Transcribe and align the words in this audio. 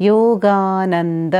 Yoganand. 0.00 1.34